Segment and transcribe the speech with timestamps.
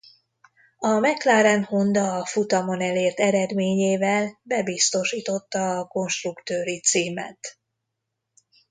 [0.77, 7.59] A McLaren-Honda a futamon elért eredményével bebiztosította a konstruktőri címet.